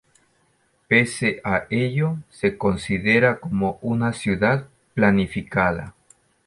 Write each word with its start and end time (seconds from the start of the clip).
Pese 0.87 1.41
a 1.43 1.67
ello 1.69 2.17
se 2.31 2.57
considera 2.57 3.39
como 3.39 3.77
una 3.83 4.13
ciudad 4.13 4.67
planificada. 4.95 5.93